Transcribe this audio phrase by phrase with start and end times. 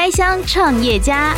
[0.00, 1.34] 开箱创业家。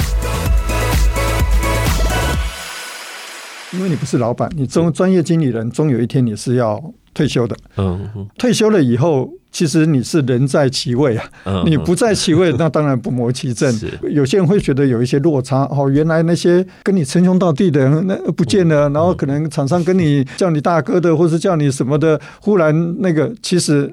[3.72, 6.78] 因为你不是老板，你中专业经理人，终有一天你是要
[7.14, 7.56] 退休的。
[7.78, 11.24] 嗯，退休了以后，其实你是人在其位啊。
[11.46, 13.74] 嗯，你不在其位， 那当然不谋其政。
[14.02, 15.62] 有些人会觉得有一些落差。
[15.70, 23.90] 哦，原来那些跟你称兄道弟的人那不见了，然后可能厂商跟你叫你大哥的，或是叫你什么的，忽然那个，其实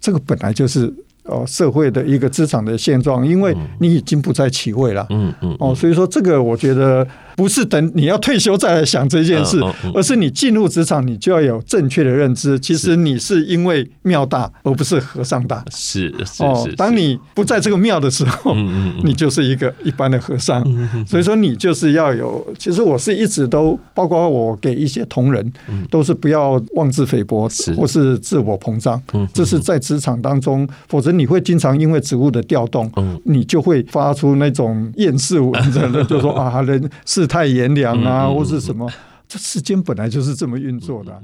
[0.00, 0.92] 这个本来就是。
[1.24, 5.06] 哦，社会的一个职场的现状，因为你已经不在其位了。
[5.10, 5.56] 嗯嗯。
[5.58, 7.06] 哦，所以说这个我觉得
[7.40, 9.58] 不是等你要退休再来想这件事，
[9.94, 12.60] 而是你进入职场，你就要有正确的认知。
[12.60, 15.64] 其实你是因为庙大，而不是和尚大。
[15.70, 18.54] 是哦，当你不在这个庙的时候，
[19.02, 20.62] 你就是一个一般的和尚。
[21.06, 22.46] 所以说你就是要有。
[22.58, 25.52] 其实我是一直都，包括我给一些同仁，
[25.90, 29.00] 都是不要妄自菲薄，或是自我膨胀。
[29.32, 31.10] 这是在职场当中，否则。
[31.10, 32.90] 你会经常因为职务的调动，
[33.24, 38.90] 你就会发出那种厌世文真的， 就说啊，人世态炎凉啊，或是什么。
[39.28, 41.16] 这世间本来就是这么运作的。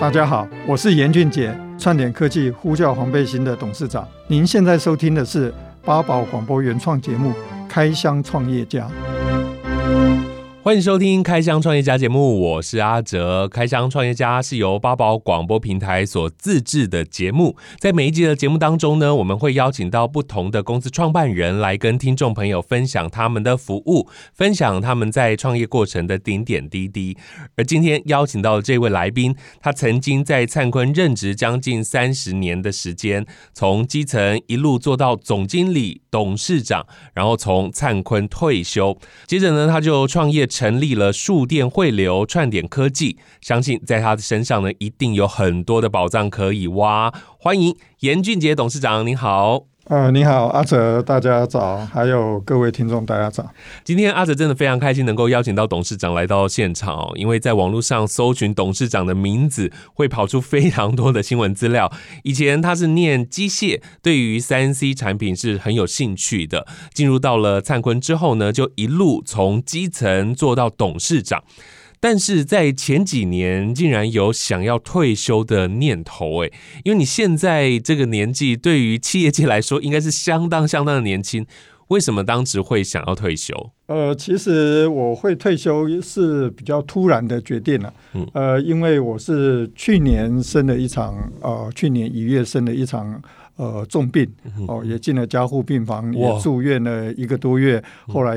[0.00, 4.08] 大家好，我是严俊杰，串点科技呼叫黄背心的董事长。
[4.26, 5.52] 您现在收听的是
[5.84, 7.30] 八宝广播原创节目
[7.68, 8.88] 《开箱创业家》。
[10.62, 13.46] 欢迎收听《开箱创业家》节目，我是阿哲。
[13.48, 27.16] 《开箱创业家》是由八宝广播平台所自制的节目，在每一集的节目当中呢，我们会邀请到不同的公司创办人来跟听众朋友分享他们的服务，分享他们在创业过程的点点滴滴。
[27.56, 33.24] 而今天邀请到的这位来宾，他曾经在灿坤任职将近三十年的时间，
[33.54, 40.49] 从基层一路做到总经理、董事长，然后从灿坤退休，接着呢，他就创业。
[40.50, 47.10] 成立了数电汇流串点科技，相信在他的身上呢，一定有很多的宝藏可以挖。
[47.38, 49.66] 欢迎严俊杰董事长，您好。
[49.90, 53.50] 啊，你好，阿哲，大家早，还有各位听众，大家早。
[53.82, 61.90] 今天阿哲真的非常开心，能够邀请到董事长来到现场哦，因为在网络上搜寻董事长的名字，会跑出非常多的新闻资料。
[62.22, 66.68] 以前他是念机械，对于三 C 产品是很有兴趣的。
[66.94, 71.42] 进入到了灿坤之后呢，就一路从基层做到董事长。
[72.02, 76.50] 但是在前几年，竟然有想要退休的念头，哎，
[76.82, 81.46] 因为你现在这个年纪，对于企业界来说，应该是相当相当的年轻。
[81.88, 83.52] 为什么当时会想要退休？
[83.86, 93.20] 呃，其实我会退休是比较突然的决定了，嗯，呃，因为我是去年生了一场，呃，去年一月生了一场。
[93.60, 94.26] 呃，重病
[94.66, 97.82] 哦，也进了加护病房，也住院了一个多月。
[98.08, 98.34] 后来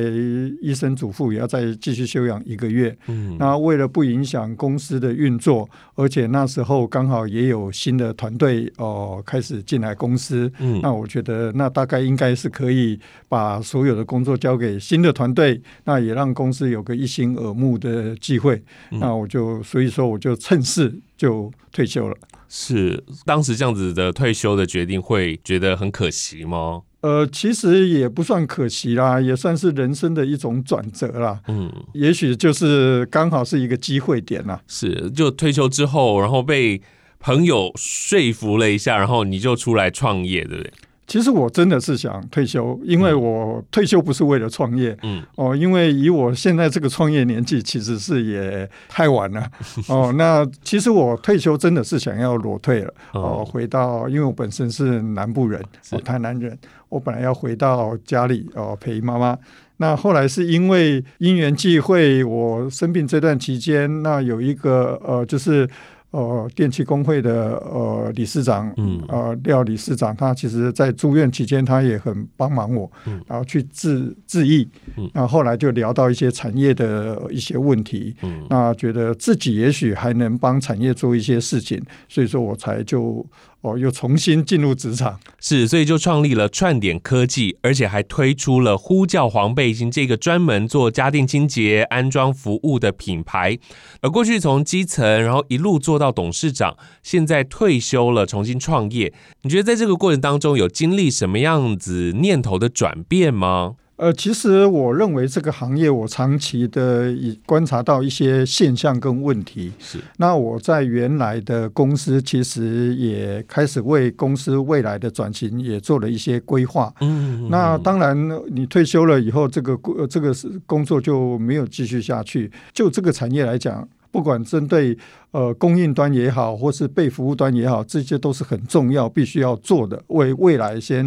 [0.61, 2.93] 医生嘱咐也要再继续休养一个月。
[3.07, 10.51] 嗯那为了不影响公司的运作，而且那时候刚好也有新的团队哦开始进来公司。
[10.81, 18.61] 那我觉得那大概应该是可以把所有的工作交给新的团队，那也让公司有个一心耳目的机会。
[18.89, 22.17] 那我就所以说我就趁势就退休了。
[22.55, 26.83] 是当时这样子的退休的决定，会觉得很可惜吗？
[27.01, 31.41] 呃，其实也不算可惜啦，也算是人生的一种转折啦。
[31.47, 34.61] 嗯，也许就是刚好是一个机会点啦。
[34.67, 36.79] 是，就退休之后，然后被
[37.19, 40.71] 朋友说服了一下，然后你就出来创业，对不对？
[41.13, 49.47] 其实我真的是想退休，因为我退休不是为了创业，嗯，哦，因为以我现在这个创业年纪，其实是也太晚了，
[49.89, 56.57] 哦，那其实我退休真的是想要裸退了，哦，回到，因为我本身是南部人，我台南人，
[56.89, 59.37] 我本来要回到家里哦陪妈妈，
[59.77, 65.69] 那后来是因为因缘际会，我生病这段期间，那有一个呃就是。
[66.13, 83.25] 呃，电气工会的呃理事长，嗯，呃廖理事长，他其实在住院期间，他也很帮忙我，嗯，然后去治治愈，嗯，然后后来就聊到一些产业的一些问题，嗯，那觉得自己也许还能帮产业做一些事情，所以说我才就。
[83.63, 93.57] 哦，又重新进入职场，是，所以就创立了串点科技，而且还推出了呼叫黄背心这个专门做家电清洁安装服务的品牌。
[94.01, 99.13] 而过去从基层，然后一路做到董事长，现在退休了，重新创业。
[99.43, 103.75] 你觉得在这个过程当中有经历什么样子念头的转变吗？
[103.95, 109.71] 呃，其实我认为这个行业，我长期的以观察到一些现象跟问题。
[109.77, 116.93] 是，那我在原来的公司，其实也开始为公司未来的转型也做了一些规划。
[117.01, 118.17] 嗯，那当然，
[118.49, 119.77] 你退休了以后，这个
[120.09, 122.51] 这个是工作就没有继续下去。
[122.73, 123.87] 就这个产业来讲。
[124.13, 124.97] 不管针对
[125.31, 131.05] 呃供应端也好，或是被服务端也好，这些都是很重要，必须要做的，为未来先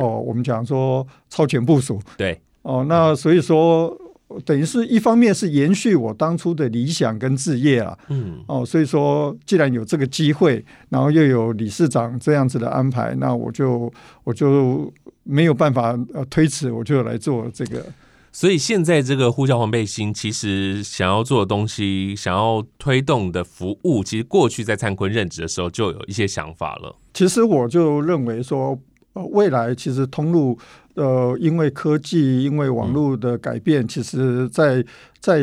[0.00, 2.00] 哦、呃，我们讲说超前部署。
[2.16, 3.96] 对哦、呃，那所以说。
[4.44, 13.90] 等于是一方面是延续我当初的理想跟置业啊，嗯，哦，所以说既然有这个机会，然后又有理事长这样子的安排，那我就
[14.24, 14.92] 我就
[15.22, 17.86] 没有办法呃推辞，我就来做这个。
[18.38, 26.94] 所以现在这个呼叫黄背心，其实想要做的东西，想要推动的服务，其实过去在灿坤任职的时候就有一些想法了。
[27.14, 28.78] 其实我就认为说，
[29.14, 30.58] 呃，未来其实通路。
[30.96, 34.84] 呃，因为科技，因为网络的改变，其实，在
[35.20, 35.40] 在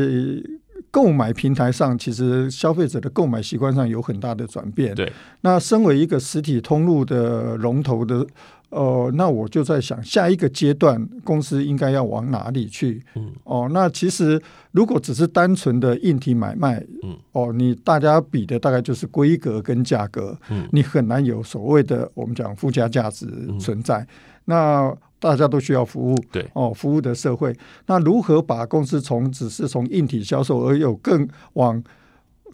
[0.91, 4.93] 购买平台上，其实消费者的购买习惯上有很大的转变。
[4.93, 5.11] 对，
[5.41, 8.25] 那身为一个实体通路的龙头的，
[8.69, 13.01] 呃，那我就在想，下一个阶段公司应该要往哪里去？
[13.15, 14.41] 嗯，哦，那其实
[14.71, 23.27] 如果只是单纯的硬体买卖，嗯，哦，你大家比的大概就是规格跟价格，嗯，你很难有所谓的我们讲附加价值
[23.59, 23.99] 存在。
[23.99, 24.07] 嗯、
[24.45, 27.55] 那大家都需要服务，对哦，服务的社会。
[27.85, 31.81] 那如何把公司从只是从硬体销售，而有更往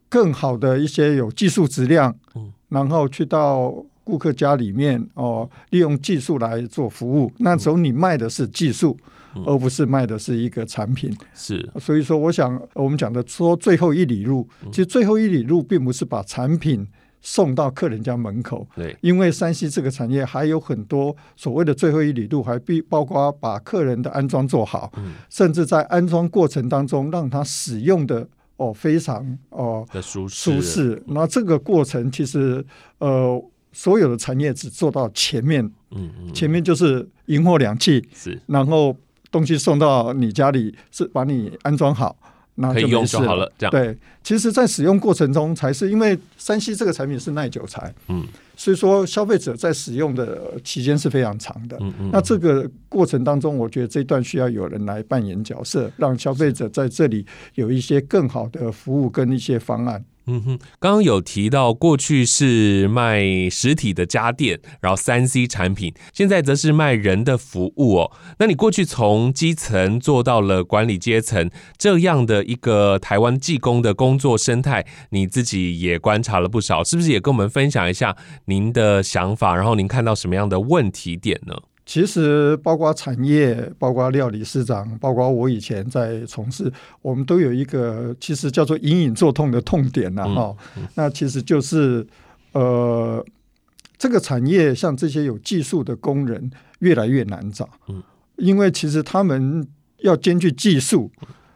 [0.08, 3.74] 更好的一些有技术质量，嗯，然后去到
[4.04, 7.32] 顾客家里面哦，利用技术来做服务。
[7.40, 8.96] 那时候你卖的是技术，
[9.36, 11.12] 嗯，而不是卖的是一个产品。
[11.34, 16.88] 是，所以说，我想我们讲的说最后一里路，其实最后一里路并不是把产品。
[17.22, 28.28] 送到客人家门口，对，因为山西这个产业还有很多所谓的最后一里路，还必包括把客人的安装做好，嗯，甚至在安装过程当中让他使用的
[28.58, 30.36] 哦非常哦的舒适。
[30.36, 31.04] 舒适。
[31.08, 32.66] 那这个过程其实
[33.00, 38.96] 呃所有的产业只做到前面，嗯嗯，前面就是银货两气，是，然后
[39.30, 42.18] 东西送到你家里是把你安装好。
[42.60, 43.98] 那就可以用就好了，这样对。
[44.22, 51.78] 其实，在使用过程中，才是因为山西这个产品是耐久材，嗯，所以说消费者在使用的期间是非常长的。
[51.80, 52.10] 嗯嗯。
[52.12, 57.26] 那这个过程当中，我觉得这段需要有人来扮演角色，让消费者在这里
[57.56, 60.04] 有一些更好的服务跟一些方案。
[60.32, 68.12] 嗯哼，刚刚有提到过去是卖实体的家电，然后三 C 产品，现在则是卖人的服务哦。
[68.38, 71.50] 那你过去从基层做到了管理阶层，
[71.80, 78.16] 这样的一个台湾技工的工作生态，你自己也观察了不少，是不是也跟我们分享一下
[78.46, 79.56] 您的想法？
[79.56, 81.56] 然后您看到什么样的问题点呢？
[81.90, 86.72] 其实，包括产业，包括料理事长，包括我以前在从事，
[87.02, 90.88] 我们都有一个其实叫做隐隐作痛的痛点呐，哈、嗯嗯。
[90.94, 92.06] 那其实就是，
[92.52, 93.26] 呃，
[93.98, 98.04] 这个产业像这些有技术的工人越来越难找，嗯，
[98.36, 99.68] 因为其实他们
[100.02, 101.12] 要兼具技术。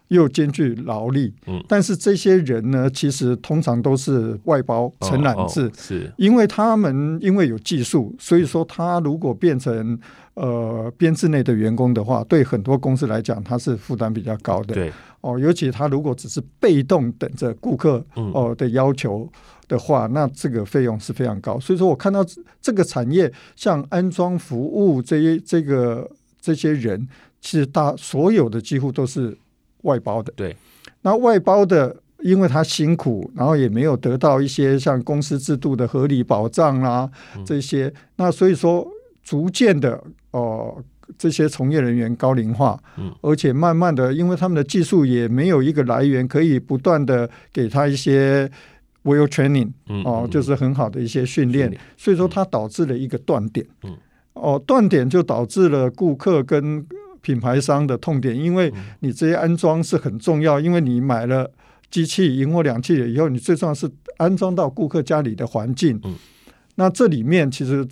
[0.09, 9.97] 又兼具劳力，嗯，但是这些人呢，其实通常都是外包承揽制，是，因为他们因为有技术，所以说他如果变成
[10.35, 14.91] 呃编制内的员工的话，对很多公司来讲，他是负担比较高的，对，
[15.21, 19.29] 哦，尤其他如果只是被动等着顾客哦的要求
[19.67, 22.25] 的话，那这个费用是非常高，所以说我看到
[22.61, 26.09] 这个产业像安装服务这些这个
[26.41, 27.07] 这些人，
[27.41, 29.37] 其实大所有的几乎都是。
[29.83, 30.55] 外包的，对，
[31.01, 38.87] 那外包的，因为他辛苦，然后也没有得到一些像公司制度的合理保障啦，嗯、这些，那所以说
[39.23, 39.93] 逐渐的
[40.31, 40.83] 哦、呃，
[41.17, 48.49] 这些从业人员高龄化，嗯，而且慢慢的，因为他们的技术也没有一个来源可以不断的给他一些
[49.03, 49.69] will training，
[50.03, 53.91] 哦、呃，就是很好的一些训练，所以说它导致了一个断点，嗯，
[54.33, 56.85] 哦、呃，断点就导致了顾客跟
[57.21, 61.49] 品牌商的痛点，因为你这些安装是很重要，因为你买了
[61.89, 65.97] 机器银货两器了以后，你最重要是安装到顾客家里的环境。
[66.03, 66.15] 嗯。
[66.75, 67.87] 那这里面其实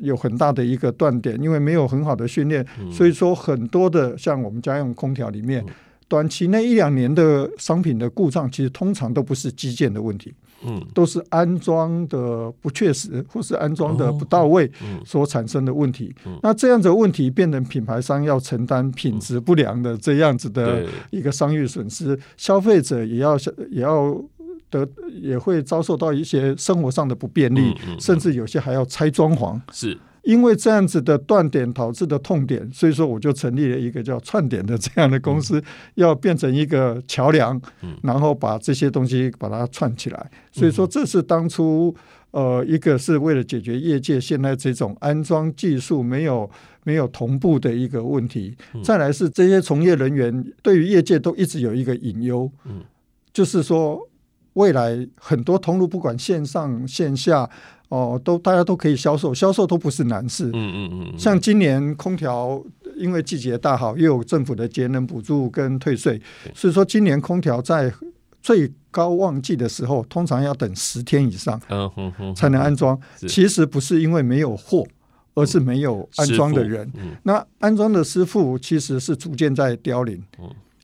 [0.00, 5.64] 有很大的一个断点，因为没有很好的训练，所以说很多的像我们家用空调里面，
[6.06, 10.34] 短期内一两年的商品的故障，其实通常都不是基建的问题。
[10.66, 14.68] 嗯，都是安装的不确实，或是安装的不到位
[15.04, 16.12] 所产生的问题。
[16.42, 23.36] 那这样子的问题变成品牌商要承担品质不良的这样子的一个商业损失，消费者也要
[23.70, 24.20] 也要
[24.70, 24.88] 得
[25.20, 29.60] 也会遭受到一些生活上的不便利，甚至有些还要拆装潢。
[29.72, 29.96] 是。
[30.24, 35.62] 因为这样子的断点导致的痛点，所以说我就成立了一个叫串点的这样的公司，
[35.94, 37.58] 要变成一个桥梁，
[38.02, 40.30] 然后把这些东西把它串起来。
[40.52, 41.94] 所以说这是当初
[42.32, 46.50] 呃一个是为了解决业界现在这种安装技术没有
[46.84, 48.54] 没有同步的一个问题。
[48.84, 52.50] 再来是这些从业人员对于业界都一直有一个隐忧，
[53.32, 54.06] 就是说
[54.58, 57.48] 未来很多通路，不管线上线下，
[57.88, 60.46] 哦，都大家都可以销售，销售都不是难事。
[60.52, 61.18] 嗯嗯嗯。
[61.18, 62.60] 像今年空调，
[62.96, 66.20] 因为季节大好，又有政府的节能补助跟退税，
[66.54, 67.92] 所以说今年空调在
[68.42, 71.60] 最高旺季的时候，通常要等十天以上，
[72.34, 72.98] 才能安装。
[73.28, 74.84] 其实不是因为没有货，
[75.34, 76.90] 而是没有安装的人。
[77.22, 80.20] 那安装的师傅其实是逐渐在凋零，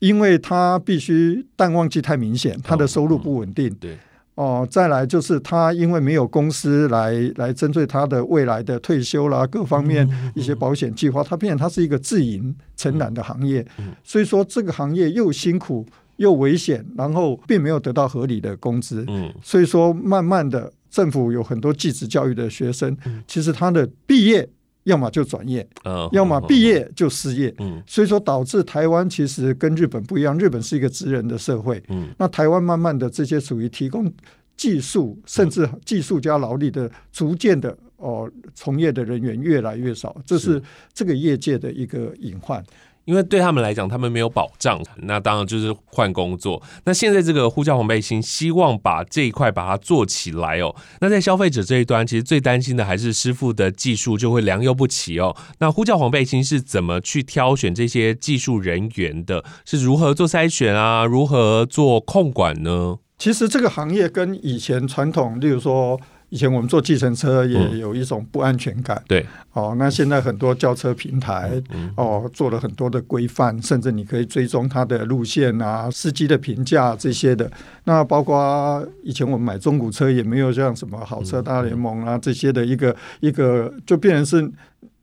[0.05, 3.75] 因为他必须淡旺季太明显，他的收入不稳定。
[3.81, 3.97] 对。
[4.35, 13.65] 哦，再来就是他因为没有公司来来针对他的未来的退休啦，各方面一些保险计划，他变成他是一个自营承揽的行业，
[14.03, 19.07] 所以说这个行业又辛苦又危险，然后并没有得到合理的工资，
[19.41, 22.95] 所以说慢慢的政府有很多继职教育的学生，
[23.27, 24.47] 其实他的毕业。
[24.85, 25.67] 要么就转业，
[26.13, 27.55] 要么毕业就失业，
[27.87, 31.83] 所以说导致台湾其实跟日本不一样，日本是一个职人的社会，
[32.17, 34.11] 那台湾慢慢的这些属于提供
[34.57, 40.63] 技术甚至技术加劳力的，逐渐的哦从业的人员越来越少，这是。
[40.93, 42.63] 这个业界的一个隐患。
[43.05, 46.63] 因为对他们来讲，他们没有保障，那当然就是换工作。
[46.85, 50.75] 那现在这个呼叫黄背心，希望把这一块把它做起来哦。
[51.01, 55.37] 那在消费者这一端，其实最担心的还是师傅的技术就会良莠不齐哦。
[55.59, 59.45] 那呼叫黄背心是怎么去挑选这些技术人员的？
[59.65, 61.05] 是如何做筛选啊？
[61.05, 62.99] 如何做控管呢？
[63.19, 66.01] 其实这个行业跟以前传统，例如说。
[66.35, 71.63] 以前我们坐计程车也有一种不安全感，嗯、对，哦，那现在很多轿车平台，
[71.97, 77.49] 哦，做了很多的规范，甚至你可以追踪它的路线啊、司机的评价这些的。
[77.85, 84.51] 那包括以前我们买中古车也没有像什么好车大联盟啊这些的一个一个，就变成是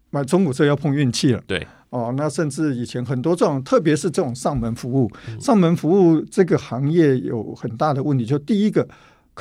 [0.10, 1.42] 买中古车要碰运气了。
[1.48, 5.10] 对，哦，那甚至以前很多这种，特别是这种上门服务，
[5.40, 8.86] 上门服务这个行业有很大的问题，就第一个。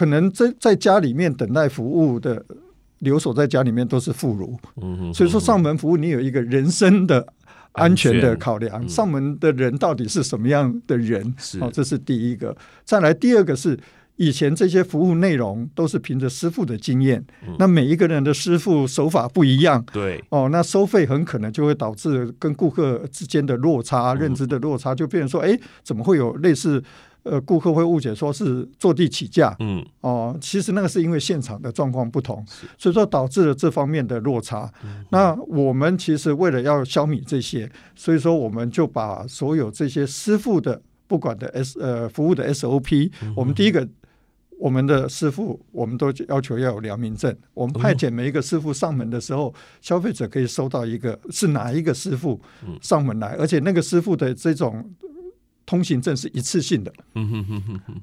[0.01, 2.43] 可能在在家里面等待服务的
[3.01, 7.27] 留守在家里面都是妇孺，所以说上门服务你有一个人身的
[7.73, 11.23] 安全的考量，上门的人到底是什么样的人？
[11.61, 12.57] 哦，这是第一个。
[12.83, 13.79] 再来第二个是
[14.17, 17.23] 以前这些服务内容都是凭着师傅的经验，
[17.59, 26.83] 那每一个人的师傅手法不一样，对哦，那收费很可能就会导致跟顾客之间的落差、认知的落差，就变成说，哎，怎么会有类似？
[27.23, 32.43] 呃，顾客会误解说是坐地起价，嗯，哦，其实那个是因为现场的状况不同，
[32.79, 34.73] 所以说导致了这方面的落差。
[35.11, 43.87] 那我们其实为了要消弭这些，所以说我们就把所有这些师傅的不管的 S 呃服务的 SOP，我们第一个
[44.59, 52.41] 我们的师傅我们都要求要有良民证，我们派遣每一个师傅上门的时候，消费者可以收到一个是哪一个师傅
[52.81, 54.91] 上门来，而且那个师傅的这种。
[55.71, 56.93] 通行证是一次性的，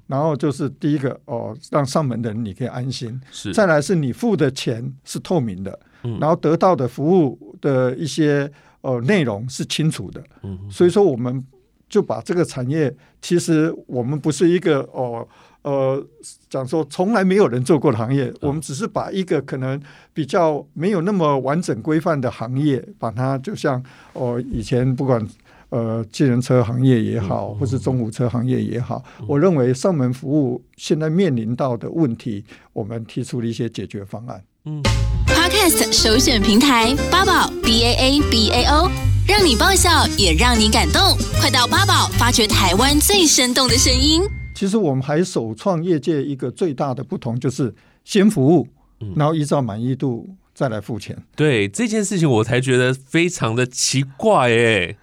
[0.08, 3.20] 然后就是第一个哦，让上门的人你可以安心。
[3.30, 10.24] 是，再来是你付的钱是透明的，然后得到的服务的一些呃内容是清楚的。
[10.72, 11.46] 所以说我们
[11.90, 15.28] 就把这个产业，其实我们不是一个哦
[15.64, 16.02] 呃
[16.50, 19.78] 讲说从来没有人做过的行业，我们只是把一个可能
[20.14, 23.84] 比较没有那么完整规范的行业，把它就像
[24.14, 25.28] 哦以前不管。
[25.70, 34.42] 呃，计程车行业也好，或是中午车行业也好，我认为上门服务现在面临到的问题，我们提出了一些解决方案。
[34.64, 34.82] 嗯
[35.28, 38.90] ，Podcast 首选平台八宝 B A A B A O，
[39.28, 41.02] 让你爆笑也让你感动，
[41.42, 44.22] 快到八宝发掘台湾最生动的声音。
[44.56, 48.68] 其实我们还首创业界一个最大的不同，就是先服务，
[49.16, 51.18] 然后依照满意度再来付钱。
[51.36, 54.98] 对这件事情，我才觉得非常的奇怪诶。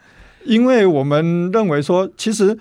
[0.45, 2.57] 因为我们认为说，其实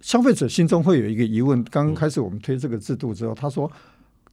[0.00, 1.62] 消费者心中会有一个疑问。
[1.64, 3.70] 刚刚开始我们推这个制度之后，他说：“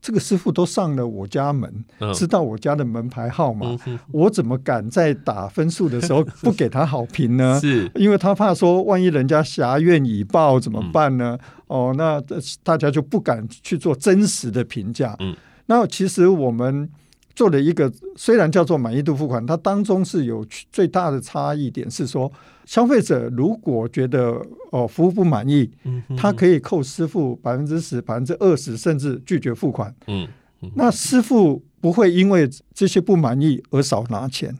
[0.00, 1.84] 这个师傅都上了我家门，
[2.14, 3.76] 知道我家的门牌号码，
[4.12, 7.58] 我怎么敢在打分数的时候不给他好评呢？
[7.62, 11.38] 是因为他怕说，万一人家侠怨已报怎么办呢？
[11.66, 12.22] 哦，那
[12.62, 15.16] 大家就不敢去做真实的评价。
[15.66, 16.88] 那其实我们。”
[17.36, 22.30] 做了一个，虽然叫做满意度付款，它当中是有最大的差异点是说，
[22.66, 24.40] 消费者如果觉得
[24.70, 25.70] 哦服务不满意，
[26.16, 29.94] 他可以扣师傅百分之十、百分之二十，甚至拒绝付款。
[30.06, 30.26] 嗯，
[30.74, 34.56] 那师傅不会因为这些不满意而少拿钱，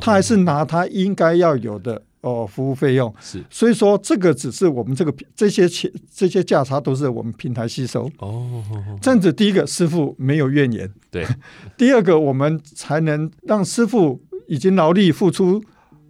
[0.00, 2.02] 他还是拿他应该要有的。
[2.24, 3.14] 哦，服务费用。
[3.20, 8.10] 是，所以说这个只是我们这个这些钱这些价差都是我们平台吸收。
[8.16, 8.64] 哦。
[9.02, 11.22] 这样子，第一个师傅没有怨言，对；
[11.76, 15.62] 第二个，我们才能让师傅已经劳力付出，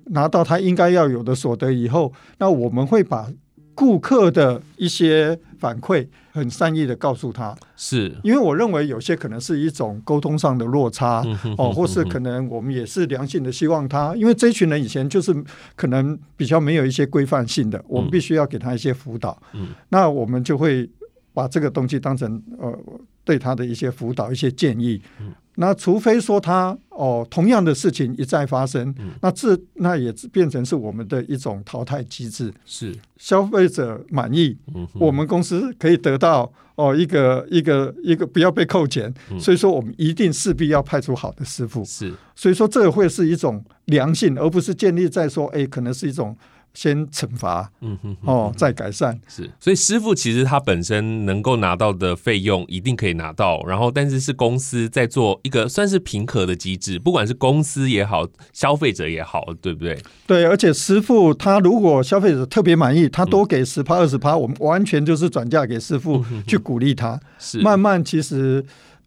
[0.07, 3.31] 拿到他应该要有的所得以后，那我们会把
[3.75, 8.15] 顾客的一些反馈，很善意的告诉他，是。
[8.23, 11.25] 因为我认为有些可能是一种沟通上的落差
[11.59, 15.35] 哦，或是可能我们也是良性的希望他，因为这群人以前就是
[15.75, 19.69] 可能比较没有一些规范性的，我们必须要给他一些辅导，嗯。
[19.89, 20.89] 那我们就会
[21.33, 22.79] 把这个东西当成呃
[23.25, 25.01] 对他的一些辅导、一些建议。
[25.57, 32.53] 那除非说他哦，同样的事情一再发生，嗯、那这那也变成是我们的一种淘汰机制。
[32.67, 41.85] 是消费者满意，嗯、我们公司可以得到哦一个一个一个不要被扣钱，嗯、所以说我们一定势必要派出好的师傅。
[41.85, 46.37] 是，所以说这会是一种良性，而不是建立在说哎，可能是一种。
[46.75, 49.19] 先惩罚，嗯哼，哦，再改善。
[49.29, 59.99] 是，所以师傅其实他本身能够拿到的费用一定可以拿到，然后但是是公司在做一个算是平和的机制，不管是公司也好，消费者也好，对不对？
[60.27, 67.61] 对，而且师傅他如果消费者特别满意，他多给十趴二十趴，我们完全就是转嫁给师傅去鼓励他，是。
[67.61, 68.65] 慢慢其实。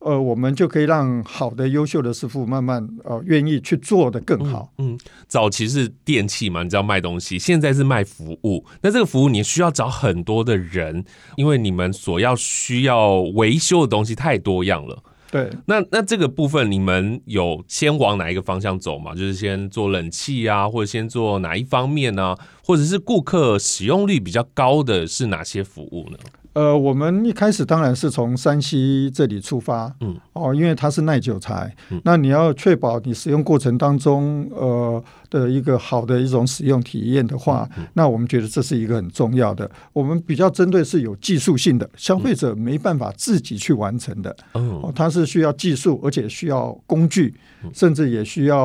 [0.07, 4.71] 呃，我们就可以让好的、优秀的师傅慢慢呃愿意去做的更好。
[4.77, 8.65] 嗯，嗯，早期是电器嘛，你知道卖东西，现在是卖服务。
[8.81, 11.03] 那这个服务你需要找很多的人，
[11.35, 15.03] 因为你们所要需要维修的东西太多样了。
[15.29, 19.13] 对，那那这个部分你们有先往哪一个方向走嘛？
[19.13, 22.27] 就是先做冷气啊，或者先做哪一方面呢？
[22.27, 22.39] 啊？
[22.63, 26.17] 或者是顾客使用率比较高的是哪些服务呢？
[26.57, 39.69] 呃，我们一开始当然是从山西这里出发，嗯，哦，因为它是耐久材，嗯、那你要确保你使用过程当中，呃的一个好的一种使用体验的话，嗯嗯、那我们觉得这是一个很重要的。
[39.93, 47.35] 我们比较针对是有技术性的，消费者没办法自己去完成的，嗯、哦，它是需要技术，而且需要工具，
[47.71, 48.57] 甚至也需要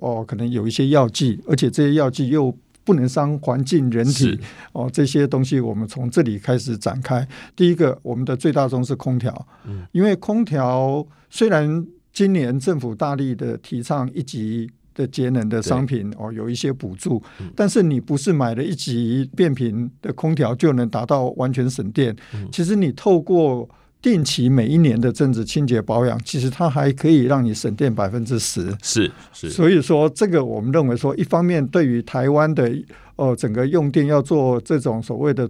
[0.00, 2.56] 哦，可能有一些药剂，而且这些药剂又。
[2.84, 4.38] 不能伤环境、人体
[4.72, 7.26] 哦，这些东西我们从这里开始展开。
[7.54, 22.14] 第一个，我们的最大宗是空调，嗯，因为空调虽然今年政府大力的提倡一级的节能的商品哦，有一些补助，嗯、但是你不是买了一级变频的空调就能达到完全省电。
[22.34, 23.68] 嗯、其实你透过
[24.02, 28.74] 定期每一年的政治清洁保养，其实它还可以让你省电百分之十。
[28.82, 32.72] 是是，所以说这个我们认为说，一方面对于台湾的
[33.16, 35.48] 呃整个用电要做这种所谓的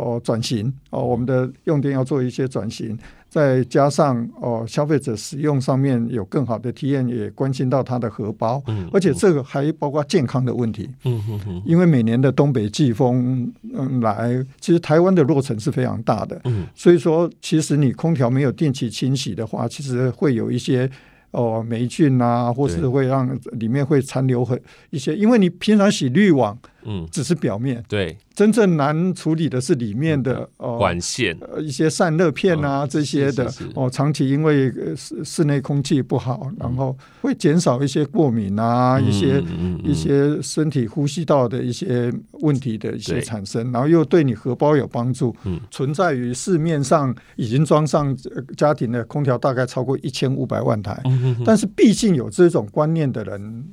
[0.00, 2.98] 哦转型哦，我们的用电要做一些转型。
[3.28, 10.90] 再加上哦，消费者使用上面有更好的体验，也关心到他的荷包，嗯、而且这个还包括健康的问题。
[11.04, 16.40] 嗯嗯嗯、因为每年的东北季风嗯来，其实台湾的落尘是非常大的。
[16.42, 20.90] 嗯、所以说其实你空调没有定期清洗的话，其实会有一些
[21.30, 24.60] 哦霉菌啊，或是会让里面会残留很
[24.90, 26.58] 一些，因为你平常洗滤网。
[26.82, 39.42] 嗯，只是表面，对，真正难处理的是里面的呃管线，呃一些散热片啊这些的哦，长期因为室室内空气不好，然后会减少一些过敏啊，一些
[39.84, 45.34] 一些身体呼吸道的一些问题的一些产生，然后又对你荷包有帮助。
[45.44, 48.16] 嗯，存在于市面上已经装上
[48.56, 50.98] 家庭的空调大概超过一千五百万台，
[51.44, 53.64] 但是毕竟有这种观念的人。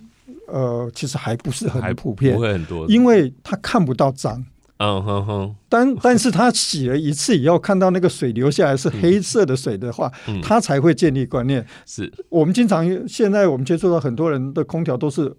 [0.47, 4.43] 呃，其实还不是很普遍，不会很多，因为他看不到脏。
[4.79, 5.55] 嗯哼哼。
[5.67, 11.65] 但但是他洗了一次以后，看到那个水流下来是黑色的水的话，嗯、他才会建立观念。
[11.85, 15.35] 是我们经常现在我们接触到很多人的空调都是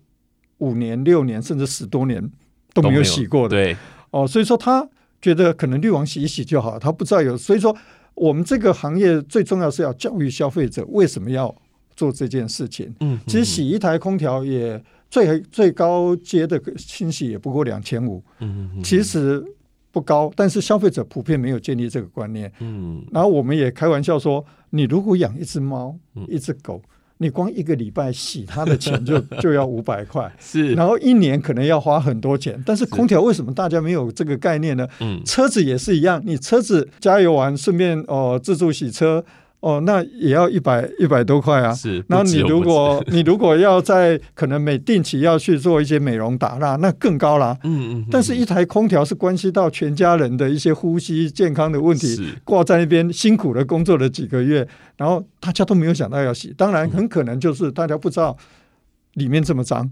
[0.59, 2.21] 五年、六年甚至十多年
[2.75, 3.57] 都没有洗过的。
[3.57, 3.77] 对
[4.11, 4.87] 哦，所以说他
[5.23, 7.37] 觉得可能滤网洗一洗就好，他不知道有。
[7.37, 7.75] 所以说
[8.15, 11.55] 我们这个行业最重要是要教育消费者为什么要
[11.95, 12.93] 做这件事情。
[12.99, 14.83] 嗯，其实洗一台空调也。
[15.11, 18.23] 最最高阶的清洗也不过两千五，
[18.83, 19.43] 其实
[19.91, 22.53] 不高，但是消费者普遍没有建立这个观念。
[22.61, 25.97] 嗯，然后我们也开玩笑说，你如果养一只猫、
[26.29, 26.83] 一只狗，
[27.17, 32.63] 你光一个礼拜洗它的钱就 就要五百块，是，然后一年可能要花很多钱。
[32.67, 34.87] 但是空调为什么大家没有这个概念呢？
[35.01, 39.25] 嗯，车子也是一样，你车子加油完顺便哦自助洗车。
[39.61, 41.75] 哦，那也要一百一百多块啊！
[41.75, 47.59] 是，那你如果你如果要在可能每定期要去做一些美容打蜡，那更高啦。
[47.65, 48.07] 嗯，嗯嗯。
[48.09, 54.67] 但是，一台空调是关系到全家人的一些呼吸健康的问题，挂在那边辛苦的工作了几个月，
[54.97, 56.55] 然后大家都没有想到要洗。
[56.57, 58.37] 当然，很可能就是大家不知道
[59.15, 59.85] 里面这么脏。
[59.85, 59.91] 嗯，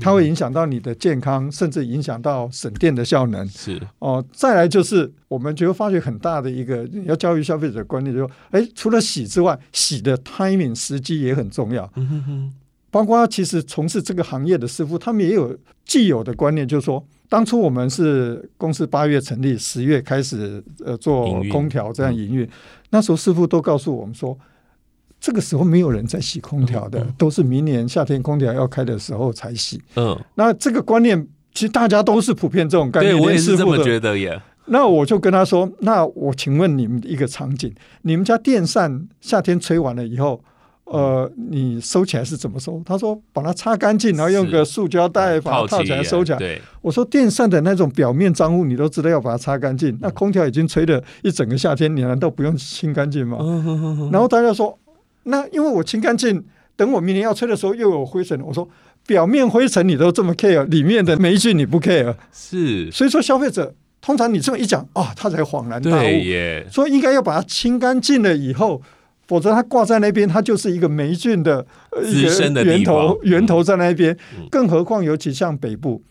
[0.00, 3.46] 它会影响到你的健康，甚至影响到省电的效能。
[3.48, 3.80] 是。
[3.98, 11.90] 哦，再来就是我们觉得发觉很大的一个要教育消费者观念，就是说，哎，除了洗之外，洗的 timing 时机也很重要。
[11.96, 12.52] 嗯哼哼，
[12.90, 22.48] 包括其实从事这个行业的师傅，他们也有既有的观念，就是说，当初我们是公司八月成立，十月开始呃做空调这样营运，
[22.90, 24.38] 那时候师傅都告诉我们说，
[25.22, 29.80] 这个时候没有人在洗空调的，都是明年夏天空调要开的时候才洗。
[29.94, 31.16] 嗯，那这个观念
[31.54, 34.42] 其实大家都是普遍这种概念，对，我也是这么觉得耶。
[34.66, 40.42] 那我就跟他说：“那我请问你们一个场景，你们家电扇夏天吹完了以后，
[40.84, 49.96] 呃，你收起来是怎么收？”他说：“把它擦干净，然后用个塑胶袋把它套起来收起来。”对，我说：“电扇的那种表面脏污，你都知道要把它擦干净。
[50.00, 53.38] 那空调已经吹了一整个夏天，你难道不用清干净吗？”
[54.12, 54.78] 然后大家说
[55.24, 56.44] ：“那因为我清干净，
[56.76, 58.68] 等我明年要吹的时候又有灰尘。”我说
[59.06, 62.14] ：“表面灰尘你都这么 care，里面的霉菌你不 care？
[62.32, 68.82] 是，所以说消费者。”通常你这么一讲啊、哦，他才恍然大悟，所以应该要把它清干净了以后，
[69.28, 71.64] 否则它挂在那边，它就是一个霉菌的
[72.02, 74.18] 一个源头，源头在那边。
[74.50, 76.02] 更何况，尤其像北部，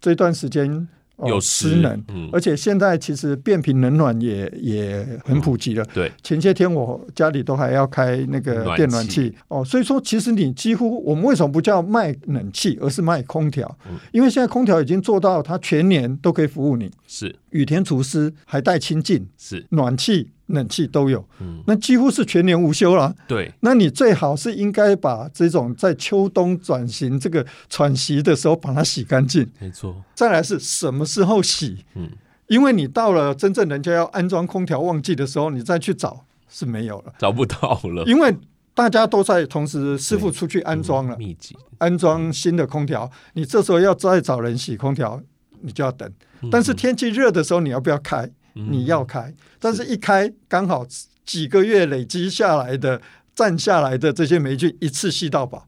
[0.00, 0.88] 这段时间。
[1.24, 5.82] 有湿能，嗯、而且现在其实变频冷暖也也很普及了。
[5.84, 13.78] 嗯、对，前些天我家里都还要开那个电暖气哦，所以说其实你几乎我们为什么不叫卖冷气，而是卖空调？
[13.88, 17.34] 嗯、因为现在空调已经做到它全年都可以服务你，是。
[17.50, 19.66] 雨天除湿还带清净，是。
[19.70, 20.32] 暖气。
[20.46, 23.14] 冷气都有，嗯，那几乎是全年无休了。
[23.26, 29.48] 对，那你最好是应该把这种在秋冬转型这个喘息的时候把它洗干净。
[29.60, 29.96] 没错。
[30.14, 31.84] 再来是什么时候洗？
[31.94, 32.10] 嗯，
[32.46, 38.04] 因为你到了真正人家要安装空调旺季的时候，你再去找是没有了，找不到了。
[38.06, 38.32] 因为
[38.72, 45.20] 大家都在同时，师傅出去安装了，密集安装新的空调，你这时候要再找人洗空调，
[45.62, 46.08] 你就要等。
[46.52, 48.30] 但是天气热的时候，你要不要开？
[48.56, 50.86] 你要开，但是一开刚好
[51.24, 53.00] 几个月累积下来的、
[53.34, 55.66] 站下来的这些霉菌一次吸到饱，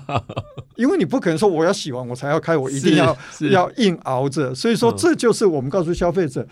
[0.76, 3.16] 因为你不可能说我要洗完我才要开，我一定要
[3.50, 4.54] 要硬熬着。
[4.54, 6.46] 所以说，这就是我们告诉消费者，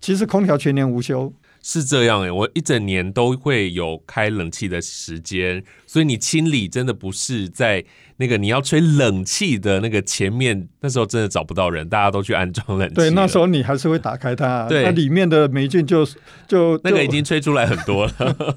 [0.00, 1.32] 其实空调全年无休。
[1.70, 7.84] 是这样诶，我一整年都会有开冷气的时间，所以你清理真的不是在
[8.16, 12.94] 那个你要吹冷气的那个前面，那时候真的找不到人，大家都去安装冷气。
[12.94, 16.08] 对，那时候你还是会打开它，对，那里面的霉菌就
[16.48, 18.56] 就那个已经吹出来很多了。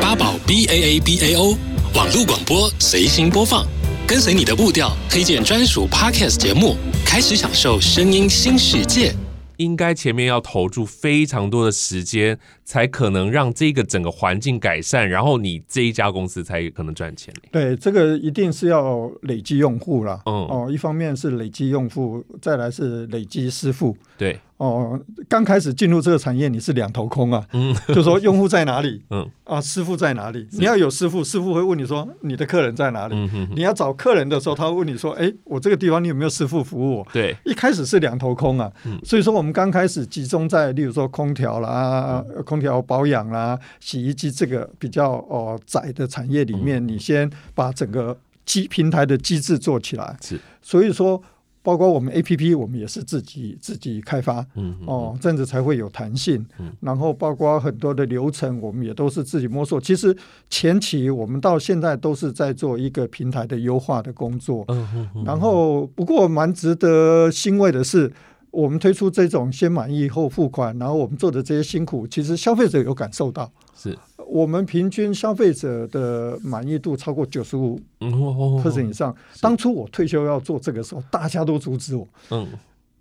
[0.00, 1.54] 八宝 B A A B A O
[1.94, 3.66] 网络广播随心播放，
[4.06, 9.14] 跟随你的步调，推荐专属 Podcast 节目，开始享受声音新世界。
[9.58, 17.32] 应该前面要投注非常多的时间，才可能让这个整个环境改善，然后你这一家公司才可能赚钱。
[17.50, 20.20] 对，这个一定是要累积用户了。
[20.26, 23.96] 嗯，哦，一方面是累积用户，再来是累积师傅。
[24.18, 24.38] 对。
[24.58, 27.46] 哦，刚开始进入这个产业，你是两头空啊。
[27.52, 29.00] 嗯，就说用户在哪里？
[29.10, 30.48] 嗯啊，师傅在哪里？
[30.50, 33.14] 你要有师傅，师傅会问你说你的客人在哪里？
[33.14, 33.54] 嗯哼哼。
[33.54, 37.06] 你要找客人的时候，他会问你说：哎，我这个地方你有没有师傅服务我？
[37.12, 38.68] 对，一开始是两头空啊。
[38.84, 50.16] 嗯，所以说我们刚开始集中在，例如说空调啦、空调保养啦、洗衣机这个比较哦窄的产业里面，你先把整个机平台的机制做起来。
[50.20, 51.22] 是，所以说。
[51.60, 56.46] 包括我们 APP，我们也是自己自己开发，嗯，哦，这样子才会有弹性。
[56.58, 59.78] 嗯，然后包括很多的流程，我们也都是自己摸索。
[59.78, 60.16] 其实
[60.48, 64.64] 前期我们到现在都是在做一个平台的优化的工作。
[64.68, 68.10] 嗯，然后不过蛮值得欣慰的是，
[68.50, 73.50] 我们推出这种先满意后付款，然后我们做的这些辛苦，其实消费者有感受到。
[73.76, 73.96] 是。
[74.26, 79.14] 我们平均消费者的满意度超过九十五 percent 以上。
[79.40, 82.06] 当初我退休要做这个时候，大家都阻止我。
[82.30, 82.46] 嗯，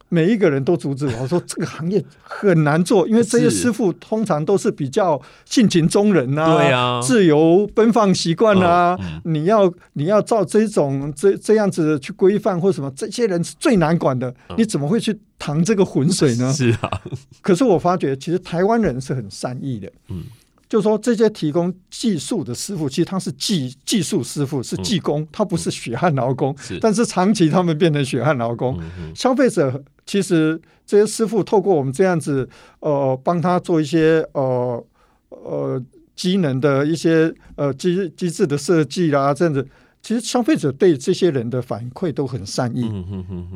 [0.07, 8.97] 每一个人都阻止我，我说这个行业很难做，因为这些师傅通常都是比较性情中人呐，对啊，自由奔放习惯啊。
[9.25, 14.33] 你要你要照这种这这样子去规范或什么，这些人是最难管的。
[14.55, 16.51] 你怎么会去淌这个浑水呢？
[16.53, 17.01] 是啊。
[17.41, 19.91] 可是我发觉，其实台湾人是很善意的。
[20.09, 20.23] 嗯。
[20.69, 26.53] 就说这些提供技术的师傅，其实他是技技术师傅，是技工，他不是血汗劳工。
[26.57, 28.77] 是，但是长期他们变成血汗劳工。
[29.15, 32.49] 消费者其实这些师傅透过我们这样子，
[32.81, 34.85] 呃，帮他做一些呃
[35.29, 35.81] 呃
[36.17, 39.65] 机能的一些呃机机制的设计啦，这样子。
[40.07, 42.89] 其实消费者对这些人的反馈都很善意，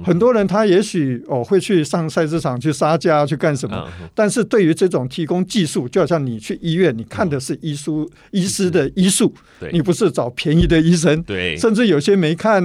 [0.03, 9.33] 很多人他也许哦会去上菜市场去杀价去干什么，但是对于这种提供技术，就好像你去医院，你看的是医书 医师的医术，
[9.71, 11.23] 你不是找便宜的医生，
[11.57, 12.61] 甚至有些没看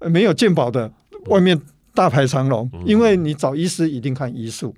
[0.00, 0.90] 没有健保的，
[1.26, 1.60] 外面
[1.92, 4.74] 大排长龙，因为你找医师一定看医术，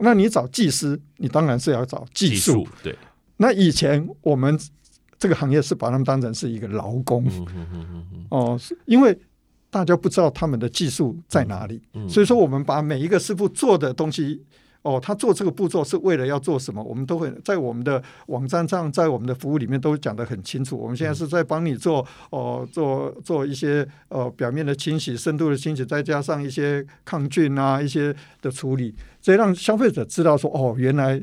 [0.00, 2.94] 那你找技师，你当然是要找技术，对，
[3.38, 4.60] 那以前我们。
[5.18, 7.26] 这个行业是把他们当成是一个劳工，
[8.30, 9.18] 哦，因为
[9.70, 11.82] 大家不知道他们的技术在哪里。
[12.08, 14.44] 所以说，我们把每一个师傅做的东西。
[14.82, 16.80] 哦，他做这个步骤是为了要做什么？
[16.82, 20.78] 我们都会在我们的网站上，在我们的服务里面都讲得很清楚。
[20.78, 31.20] 我们现在是在帮你做哦，做做一些呃表面的清洗、深度的清洗，再加上一些抗菌啊一些的处理，所以让消费者知道说哦，原来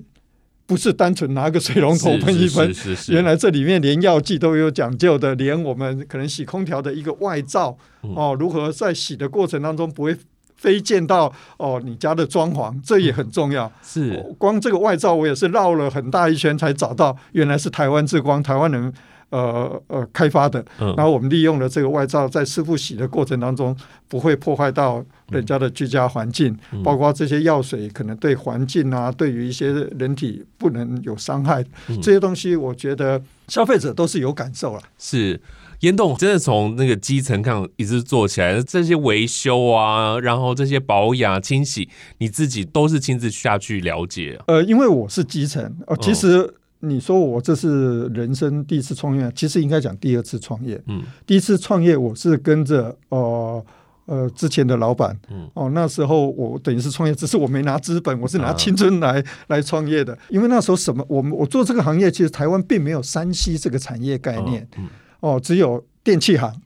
[0.65, 2.73] 不是单纯拿个水龙头喷一喷，
[3.09, 10.15] 原来这里面连药剂都有讲究的，连我们可能洗空调的一个外罩哦，如何在洗的过程当中不会。
[10.57, 13.71] 飞溅到哦，你家的装潢，这也很重要。
[13.83, 18.91] 是，光这个外罩，我也是绕了很大一圈才找到，原来是台湾之光，台湾人
[19.29, 20.63] 呃呃开发的。
[20.79, 20.93] 嗯。
[20.95, 23.75] 然后我们利用了这个外罩，在师傅洗的过程当中，
[24.07, 31.63] 不会破坏到人家的居家环境，嗯、包括这些药水可能对环境啊，对于一些人体不能有伤害。
[31.87, 34.81] 嗯、这些东西，我觉得消费者都是有感受了。
[34.97, 35.41] 是。
[35.81, 44.39] 严董真的从那个基层看一直做起来，这些维修啊，然后这些保养、清洗，你自己都是亲自下去了解。
[44.47, 46.51] 呃，因为我是基层，呃，其实
[46.87, 50.81] 你说我这是人生第一次创业，其实应该讲第二次创业。
[50.87, 53.65] 嗯，第一次创业我是跟着呃
[54.05, 60.17] 呃之前的老板，嗯，哦，那时候我等于是创业，只是我没拿资本，我是拿青春来、啊、来创业的。
[60.29, 64.61] 因为那时候什么，我们我做这个行业，其实台湾并没有山西这个产业概念。
[64.63, 64.89] 哦嗯
[65.21, 66.59] 哦，只有电器行，对，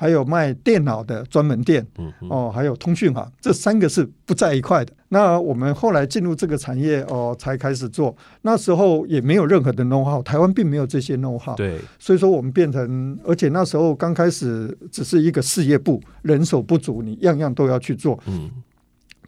[0.00, 4.90] 还有卖电脑的专门店，嗯，哦，还有通讯行，这三个是不在一块的。
[5.08, 8.16] 那我们后来进入这个产业，哦，才开始做。
[8.40, 18.50] 那时候也没有任何的 know-how，台湾并没有这些 know-how，对，所以说我们变成，而且那时候刚开始只是一个事业部，人手不足，你样样都要去做，嗯，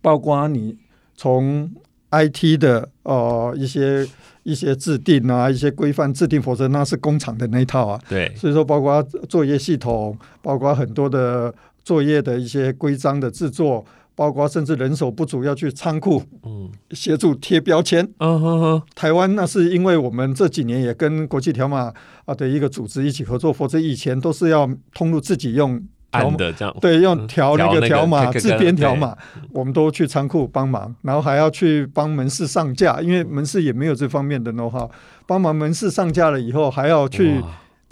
[0.00, 0.74] 包括你
[1.14, 1.70] 从
[2.12, 4.06] IT 的哦一些。
[4.44, 7.96] 一些制定啊，一些规范制定，否则那是工厂的那一套啊。
[8.08, 18.04] 对，所以说包括作业系统，包括很多的作业的一些规章的制作，包括甚至人手不足要去仓库，嗯，协助贴标签。
[18.18, 18.82] 嗯哼哼。
[18.96, 21.94] 台湾那是因为我们这几年也跟国际条码
[22.24, 25.80] 啊的一个组织一起合作，否则以前都是要通路自己用。
[26.12, 29.14] 按的这样对，用调那个条码、自编条码，
[29.52, 34.88] 我们都去仓库帮忙，然后还要去帮门市上架，因为门市也没有这方面的 know-how，
[35.26, 37.42] 帮忙门市上架了以后，还要去。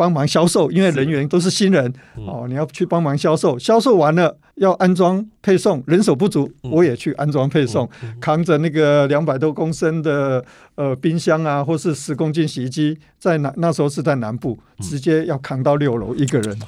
[0.01, 1.85] 帮忙销售，因为人员都是新人
[2.15, 10.43] 是哦，你要去帮忙销售，销售完了要安装配送，人手不足，我也去安装配送，嗯、扛着那个两百多公升的
[10.77, 16.59] 呃冰箱啊，或是十公斤洗衣机，在那那时候是在南部，直接要扛到六楼一个人，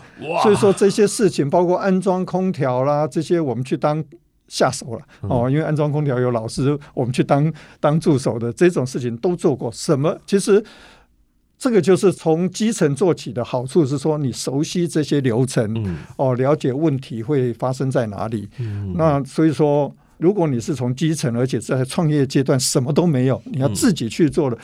[0.42, 4.04] 所以说这些事情，包括安装空调啦，这些我们去当
[4.46, 10.62] 下手了哦，因为安装空调有老师，我们去当当助手的这种事情都做过，什么其实。
[11.62, 18.48] 这个就是从基层做起的好处是说，你熟悉这些流程，嗯、哦，了解问题会发生在哪里。
[18.58, 24.58] 嗯、那所以说，如果你是从基层，而且在创业阶段什么都没有，你要自己去做的。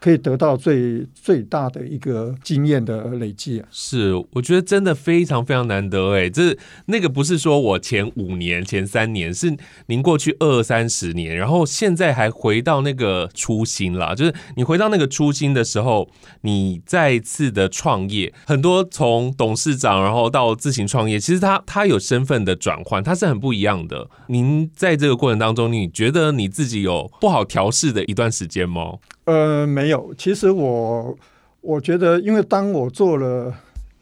[0.00, 3.68] 可以得到最最大的一个经验的累积啊！
[3.70, 9.54] 是，我觉得真的非常非常难得哎，这那个不是说我前五年、前三年，是
[9.86, 14.14] 您过去二三十年，然后现在还回到那个初心了。
[14.14, 16.08] 就是你回到那个初心的时候，
[16.40, 24.08] 你再次的创业，很多从董事长然后到自行创业，其实他他有身份的转换，他是很不一样的。
[24.28, 28.94] 您在这个过程当中，你觉得你自己有不好调试的一段时间吗？
[29.30, 30.12] 呃，没有。
[30.18, 31.16] 其实我
[31.60, 33.54] 我觉得，因为当我做了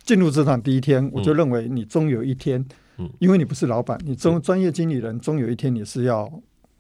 [0.03, 2.65] 进入职场第一天，嗯、我就认为你终有一天，
[2.97, 6.31] 嗯、因为你不是老板，你终专业经理人，终有一天你是要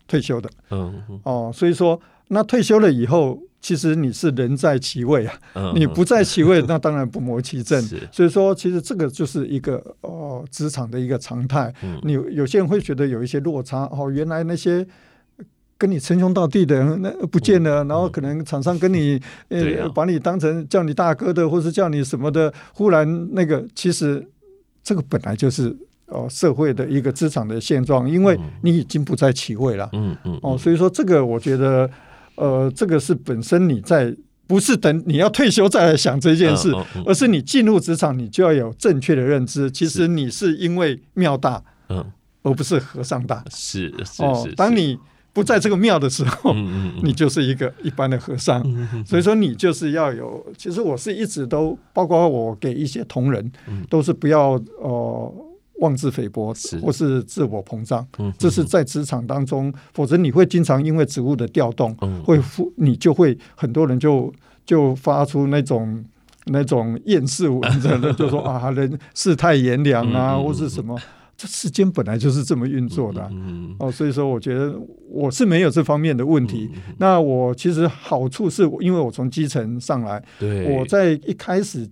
[0.06, 0.48] 退休的。
[0.70, 7.82] 嗯，嗯哦，所以说，那退休了以后，其实你是人在其位啊，嗯、你不在其位，那当然不谋其政。
[8.11, 11.74] 所以说，其实这个就是一个哦，职场的一个常态。
[11.82, 14.87] 嗯、你有些人会觉得有一些落差哦，原来那些。
[15.78, 24.26] 跟你称兄道弟的那不见了，然后可能厂商跟你呃把你当成叫你大哥的，或是叫你什么的，忽然那个其实
[24.82, 25.74] 这个本来就是
[26.06, 31.88] 哦社会的一个职场的现状，因为你已经不在其位了，嗯嗯哦，所以说这个我觉得
[32.34, 34.12] 呃这个是本身你在
[34.48, 36.74] 不是等你要退休再来想这件事，
[37.06, 42.04] 而是你进入职场你就要有正确的认知，其实你是因为庙大，嗯，
[42.42, 44.98] 而不是和尚大，是是是，当你。
[45.38, 46.53] 不在这个庙的时候，
[47.01, 48.61] 你就是一个一般的和尚。
[49.07, 50.44] 所以说，你就是要有。
[50.57, 53.53] 其实我是一直都，包括我给一些同仁，
[53.88, 55.35] 都是不要呃
[55.81, 58.05] 妄自菲薄，或是自我膨胀。
[58.37, 62.40] 这是在职场当中，否则你会经常因为职务的调动，会
[62.74, 64.33] 你就会很多人就
[64.66, 66.05] 就发出那种
[66.46, 70.98] 那种厌世文章的， 就说啊人世态炎凉啊，或是什么。
[71.38, 73.31] 这世间本来就是这么运作的、啊，
[73.79, 74.77] 哦，所以说我觉得
[75.09, 76.68] 我是没有这方面的问题。
[76.98, 80.20] 那我其实好处是因为我从基层上来，
[80.68, 81.88] 我在一开始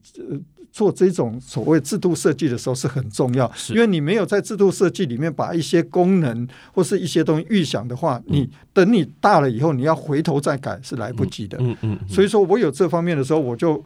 [0.72, 11.56] 做这种所谓制度设计的时候是很重要，因为你没有在制度设计里面把一些功能或是一些东西预想的话，你等你大了以后，你要回头再改是来不及的。
[11.60, 11.98] 嗯嗯。
[12.08, 13.80] 所以说我有这方面的时候，我就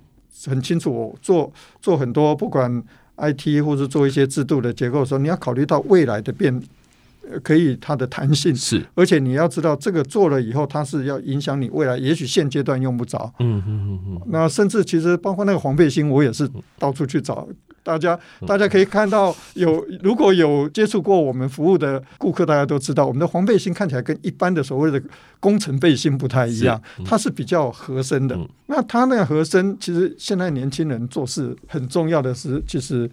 [0.46, 2.82] 很清楚，我做做很多不管。
[3.20, 6.60] IT 或者做一些制度的结构的时候，你要考虑到未来的变，
[7.42, 13.32] 可以它的弹性是，而且你要知道这个做了以后，它是要影响你未来，也许现阶段用不着。
[13.38, 14.20] 嗯嗯嗯嗯。
[14.26, 17.46] 那甚至其实包括那个黄背心，我也是到处去找。
[17.82, 25.02] 大家大家可以看到，有 如果有接触过我们服务的顾客，大家都知道，我们的黄背心看起来跟一般的所谓的
[25.40, 28.38] 工程背心不太一样，它是比较合身的。
[28.66, 33.10] 那它那个合身，其实现在年轻人做事很重要的是，其实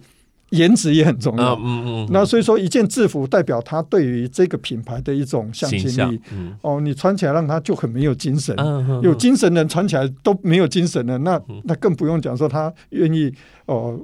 [0.50, 1.54] 颜值也很重要。
[1.54, 2.08] 嗯嗯。
[2.10, 6.20] 那所以说，一件制服代表他对于这个品牌的一种向心力。
[6.60, 8.54] 哦，你穿起来让他就很没有精神。
[9.02, 13.32] 有精神的人穿起来都没有精神的，那那更不用讲说他愿意
[13.66, 13.98] 哦。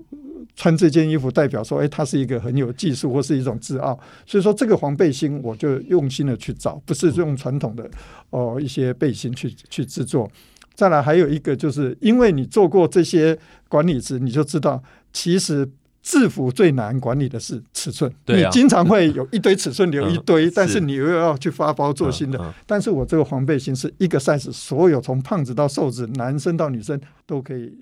[0.56, 3.98] 穿这件衣服代表说，哎，他是一个很有技术或是一种自傲。
[4.24, 7.88] 所以说，这个黄背心我就用心的去找，不是用传统的
[8.30, 10.30] 哦一些背心去去制作。
[10.74, 13.38] 再来还有一个，就是因为你做过这些
[13.68, 15.68] 管理职，你就知道，其实
[16.02, 18.12] 制服最难管理的是尺寸。
[18.26, 22.54] 你经常会有一堆尺寸留一堆，但是你又要去发包做新的。
[22.66, 27.78] 但是我这个黄背心是一个 size，所有从胖子到瘦子，男生到女生都可以。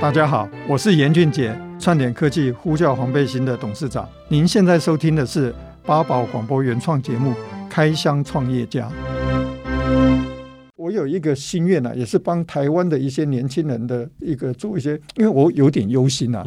[0.00, 4.08] 大家好，我是严俊杰，串点科技呼叫黄背心的董事长。
[4.28, 7.32] 您现在收听的是八宝广播原创节目
[7.68, 8.88] 《开箱创业家》。
[10.76, 16.42] 我有一个心愿啊，也是帮台湾的一些年轻人的一个做一些，因为我有点忧心啊。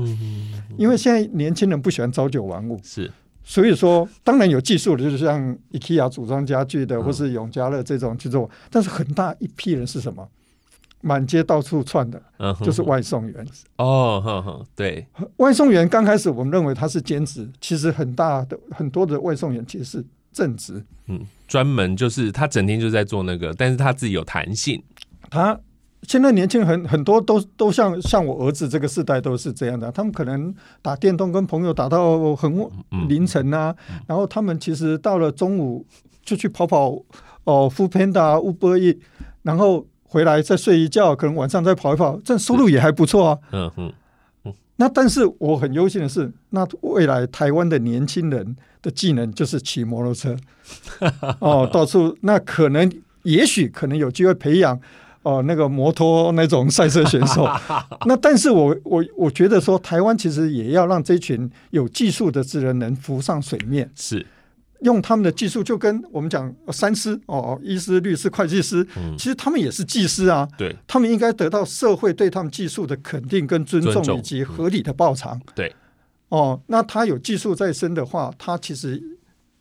[0.76, 3.10] 因为现在年轻人不喜欢朝九晚五，是，
[3.44, 10.28] 所以说当然有技术的，就是像 IKEA 组装家具的，或是永嘉乐这种去做，但是很大一批人是什么？
[11.06, 12.22] 满街到处窜的，
[12.64, 13.46] 就是外送员。
[13.76, 20.82] 哦，呵呵，对，外送员刚开始我们认为他是兼职，其实很大的很多的外送员其实是正职。
[21.08, 24.82] 嗯，专门就是他整天就在做那个，但是他自己有弹性。
[25.30, 25.60] 他
[26.04, 32.50] 现在年轻人很很多都都像像我儿子这个世代都是这样的，他们可能打电动跟朋友打到很
[33.10, 33.76] 凌晨啊，
[34.08, 35.86] 然后他们其实到了中午
[36.24, 36.92] 就去跑跑
[37.44, 39.00] 哦，Foodpanda、Uber Eats，
[39.42, 39.86] 然后。
[40.14, 43.40] 回来再睡一觉，可能晚上再跑一跑，这收入也还不错啊。
[43.52, 43.94] 嗯嗯
[44.46, 44.54] 嗯。
[44.76, 50.38] 那但是我很忧心的是，那未来台湾的年轻人的技能就是骑摩托车。
[51.42, 52.92] 哦，到处那可能
[53.24, 54.80] 也许可能有机会培养
[55.24, 57.50] 哦那个摩托那种赛车选手。
[58.06, 63.90] 那但是我我我觉得说，台湾其实也要让这群有技术的职人能浮上水面。
[63.96, 64.24] 是。
[64.82, 68.86] 用他们的技术，就跟我们讲三师哦，医师、律师、会计师，
[69.18, 70.46] 其实他们也是技师啊。
[70.58, 75.40] 对，他们应该得到社会对他们技术的肯定跟尊重，以及合理的报偿。
[75.56, 75.74] 对，
[76.28, 79.02] 哦，那他有技术在身的话，他其实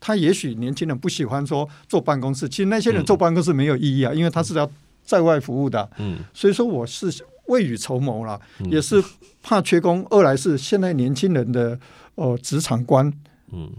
[0.01, 4.69] 他也许年轻人不喜欢说坐办公室，其实那些人坐办公室没有意义啊，因为他是要
[5.05, 5.89] 在外服务的。
[5.99, 7.13] 嗯，所以说我是
[7.47, 9.01] 未雨绸缪了，也是
[9.41, 10.05] 怕缺工。
[10.11, 11.79] 二来是现在年轻人的
[12.17, 13.13] 呃职场观，
[13.53, 13.71] 嗯。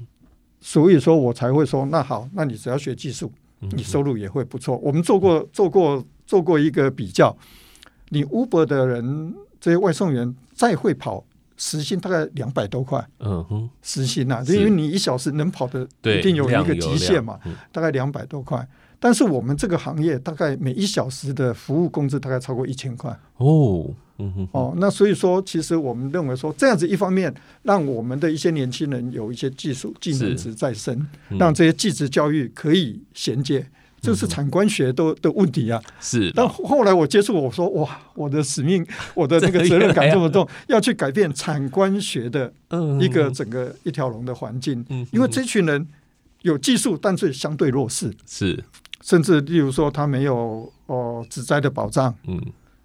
[0.66, 4.78] 所以说我才会说，那好，那你只要学技术，你收入也会不错。
[4.78, 7.36] 我们做过做过做过一个比较，
[8.10, 11.26] 你 Uber 的人这些外送员再会跑，
[11.58, 13.06] 时薪大概两百多块。
[13.20, 17.38] 嗯哼，时薪呐，因为你一小时能跑的一定有一个极限嘛，
[17.74, 18.66] 大概两百多块。
[19.02, 23.12] 但是我们这个行业大概每一小时的服务工资大概超过一千块。
[23.36, 23.94] 哦。
[24.20, 30.96] 嗯哼，哦，那所以说，其实我们认为说，这样子一方面让我们的一些年轻人有一些技术技能值在身，
[31.30, 33.66] 嗯、让这些技职教育可以衔接，
[34.00, 35.82] 这是产官学都的问题啊。
[36.00, 42.54] 是，但后来我接触，我说哇，我的使命，我的那个责任感这么重，要去改变产官学的
[43.02, 44.86] 一个整个一条龙的环境。
[44.90, 45.88] 嗯，因为这群人
[46.44, 48.64] 有技术，但是相对弱势，是，
[49.02, 52.40] 甚至例如说他没有哦职灾的保障，嗯。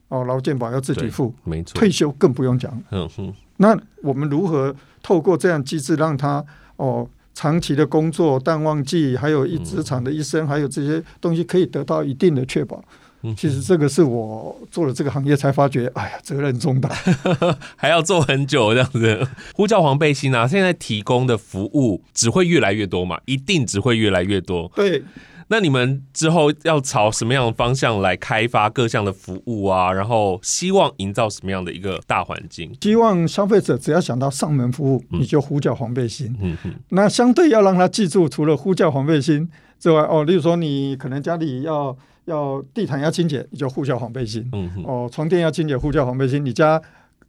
[0.09, 1.79] 哦，劳健保要自己付，没错。
[1.79, 2.83] 退休更不用讲。
[2.91, 3.35] 嗯哼。
[3.59, 6.45] 那我们如何透过这样机制，让他
[6.77, 12.83] 哦长期的工作、淡旺季，还有一职场的一生，还有这些东西，可以得到一定的确保？
[13.23, 16.89] 嗯，其实这个是我做了这个行业才发觉，哎呀，责任重大，
[17.75, 19.27] 还要做很久这样子。
[19.55, 24.71] 呼叫黄背心啊，现在提供的服务只会越来越多嘛，一定只会越来越多。
[24.75, 25.03] 对。
[25.51, 29.93] 那你们之后要朝什么样的方向来开发各项的服务啊？
[29.93, 32.71] 然后希望营造什么样的一个大环境？
[32.81, 36.37] 希望消费者只要想到上门服务，嗯、你就呼叫黄背心。
[36.41, 41.97] 嗯哼，那相对要让他记住，除了呼叫黄背心之外，哦，例如说你可能家里要
[42.27, 44.47] 要地毯要清洁，你就呼叫黄背心。
[44.53, 46.45] 嗯哼，哦，床垫要清洁，呼叫黄背心。
[46.45, 46.81] 你家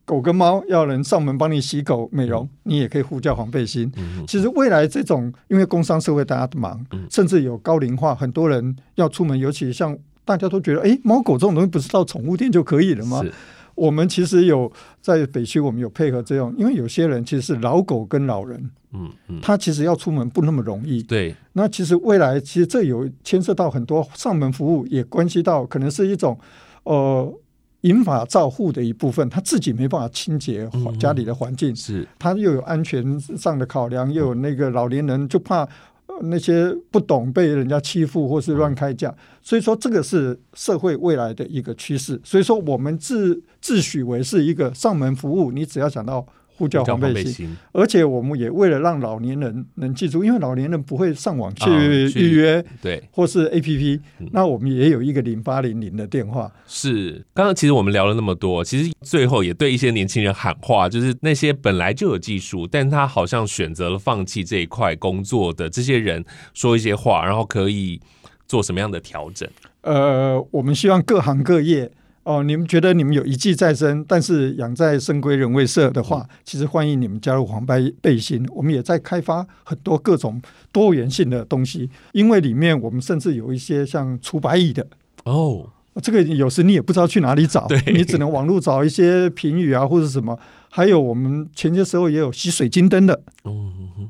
[0.09, 3.91] 狗跟猫要人上门帮你洗狗美容，你也可以呼叫黄背心。
[3.95, 9.95] 嗯、其实未来这种，因为工商社会大家都忙，嗯、甚至有高龄化，很多人要出门，尤其像
[10.25, 13.23] 大家都觉得，哎，猫狗这种东西不是到宠物店就可以了吗？
[13.75, 21.03] 我们其实有在北区，我们有配合这样，因为有些人其实是老狗跟老人，嗯嗯，他其实要出门不那么容易。
[21.03, 26.35] 对，那其实未来其实这有牵涉到很多上门服务，也关系到可能是一种，
[26.83, 27.31] 呃。
[27.81, 30.69] 银发照护的一部分，他自己没办法清洁
[30.99, 35.67] 家里的环境，嗯、是他又有安全上的考量，又有那个老年人就怕
[36.21, 42.19] 那些不懂被人家欺负或是乱开价，所以说这个是社会未来的一个趋势。
[42.23, 46.25] 所以说我们自自诩为是一个上门服务，你只要想到。
[46.59, 51.69] 呼叫黄背心，而且我们也为了让老年人能记住，因为老年人不会上网去
[52.15, 54.01] 预约，对，或是 APP，
[54.33, 56.51] 那我们也有一个零八零零的电话。
[56.67, 68.01] 是，刚刚其实我们聊了那么多，其实最后也对一些年轻人喊话，就是那些本来就有技术，但他好像选择了放弃这一块工作的这些人，说一些话，然后可以
[68.45, 69.47] 做什么样的调整？
[69.83, 71.89] 呃，我们希望各行各业。
[72.23, 78.45] 哦，你们觉得你们有一技在身，但是养在深闺人未识的话，其实欢迎你们加入黄白背心。
[78.53, 80.39] 我们也在开发很多各种
[80.71, 84.85] 多元性的东西，因为里面我们甚至有一些像除白蚁的。
[85.23, 85.69] 哦，
[86.01, 90.37] 这个有时你也不知道去哪里找，你只能网络找一些评语啊或者什么。
[90.71, 93.19] 还有我们前些时候也有洗水晶灯的，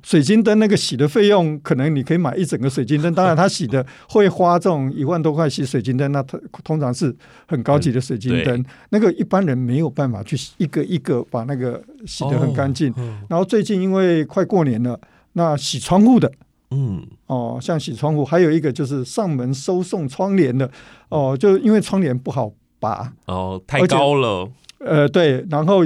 [0.04, 3.14] 水晶灯那个洗的费用，可能你可以买一整个水晶灯。
[3.14, 7.16] 当然，他洗的 会花这种一万多块洗水晶灯，那它通常是
[7.48, 12.94] 很高级的水晶灯，那个一般人没有办法去一个一个把那个洗得很干净。
[13.30, 15.00] 然后最近因为快过年了，
[15.34, 16.30] 那洗窗户的，
[16.72, 20.70] 嗯，哦，像洗窗户，还有一个就是上门收送窗帘的，
[21.10, 24.50] 哦，就因为窗帘不好拔，哦，太高了，
[24.80, 25.84] 呃，对，然后。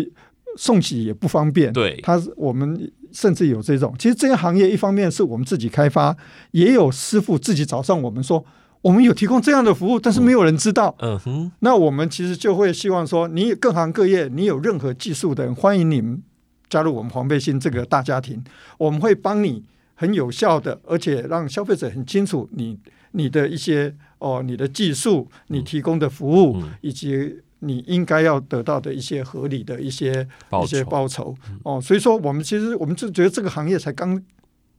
[0.55, 6.15] 送洗也不方便，对，他我们甚至有这种，其实这些行业一方面是我们自己开发，
[6.51, 8.45] 也有师傅自己找上我们说，
[8.83, 10.95] 我们有提供这样的服务，但是没有人知道。
[10.99, 16.21] 嗯哼，那我们其实就会希望说，你各行各业，你有任何技术的人，欢迎你们
[16.69, 18.43] 加入我们黄背心这个大家庭，
[18.77, 19.63] 我们会帮你
[20.03, 22.77] 很有效的，而且让消费者很清楚你
[23.11, 27.39] 你的一些哦，你的技术，你提供的服务以及。
[27.65, 30.27] 你应该要得到的一些合理的一些
[30.61, 31.33] 一些报酬
[31.63, 34.21] 哦，所以说我们其实我们就觉得这个行业才刚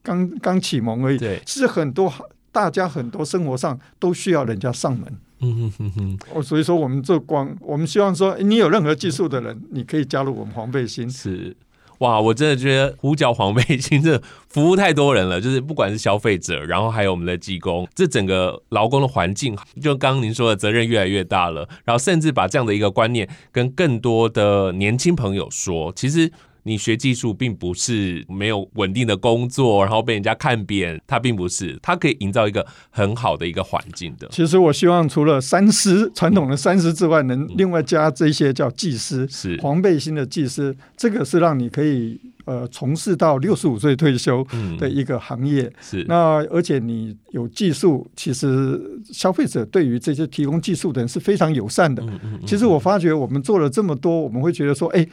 [0.03, 1.17] 刚刚启蒙而已。
[1.17, 2.13] 对，其实很多
[2.51, 5.11] 大家很多生活上都需要人家上门。
[5.39, 6.19] 嗯哼哼哼。
[6.35, 11.09] 哦，所以说我们这光我们希望说，你有任何技术的人，你可以加入我们黄背心。
[11.09, 11.57] 是。
[11.99, 26.31] 哇，我真的觉得呼叫黄背心这服务太多人了，就是不管是消费者，然后还有我们的技工，这整个劳工的环境，就刚刚您说的责任越来越大了，然后甚至把这样的一个观念跟更多的年轻朋友说，其实。
[26.67, 34.27] 你学技术并不是没有稳定的工作，然后被人家看扁，它并不是，它可以营造一个很好的一个环境的。
[34.31, 44.43] 其实我希望除了三师传统的三师之外，能另外加这些叫技师，是黄背心的技师，这个是让你可以呃从事到六十五岁退休
[44.79, 45.65] 的一个行业。
[45.65, 48.81] 嗯、是那而且你有技术，其实
[49.13, 52.01] 消费者对于这些提供技术的人是非常友善的。
[52.01, 55.07] 嗯嗯嗯、其实我发觉我们做了这么多，我们会觉得说，哎。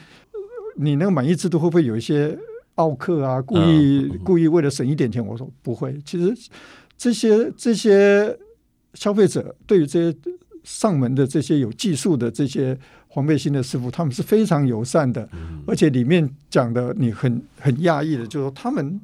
[0.75, 2.37] 你那个满意制度会不会有一些
[2.75, 3.41] 奥客啊？
[3.41, 5.25] 故意故意为了省一点钱？
[5.25, 5.99] 我说不会。
[6.05, 6.49] 其实
[6.97, 8.37] 这些这些
[8.93, 10.17] 消费者对于这些
[10.63, 15.27] 上门的这些有技术的这些黄背心的师傅，他们是非常友善的，
[15.67, 18.99] 而且里面讲的你很很讶异的，就是说他们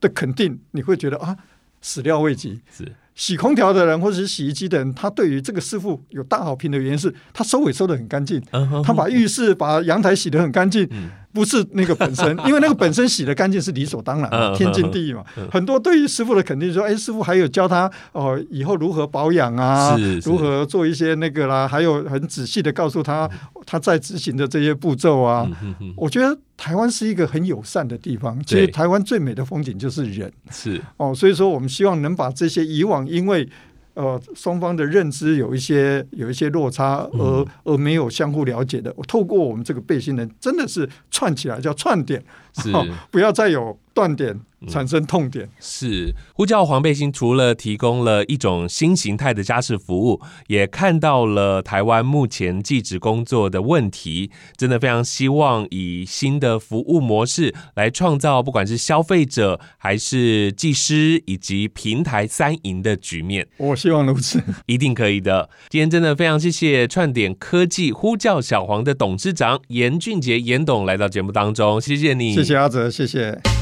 [0.00, 1.36] 的肯定，你会觉得啊，
[1.80, 2.60] 始料未及。
[2.70, 2.90] 是。
[3.14, 8.42] 洗空调的人或者是洗衣机的人，他对于这个师傅有大好评的原因是他收尾收的很干净，
[8.84, 10.88] 他把浴室、把阳台洗得很干净。
[11.32, 15.24] 不是那个本身， 因为那个本身洗的干净是理所当然，天经地义嘛。
[15.50, 23.28] 很多对于师傅的肯定说，哎，师傅还有教他哦，以后如何保养啊，如何做一些那个啦，还有很仔细的告诉他
[23.64, 25.48] 他在执行的这些步骤啊。
[25.96, 30.80] 我觉得台湾是一个很友善的地方，其实台湾最美的风景就是人，是。
[30.96, 33.48] 哦，所以说我们希望能把这些以往因为。
[33.94, 38.92] 呃，双方的认知有一些有一些落差，而而没有相互了解的。
[38.96, 42.22] 我透过我们这个背心人，真的是串起来叫串点，
[42.54, 44.38] 是、哦、 不要再有断点
[44.68, 45.48] 产生痛点。
[45.60, 54.30] 是呼叫黄背心，除了提供了一种新形态的家事服务，也看到了台湾目前技职工作的问题。
[54.56, 63.48] 真的非常希望以新的服务模式来创造，不管是消费者还是技师以及平台三赢的局面。
[63.56, 65.48] 我希望如此，一定可以的。
[65.68, 73.61] 今天真的非常谢谢串点科技呼叫小黄的董事长严俊杰严董来到节目当中，谢谢你，谢谢阿泽，谢谢。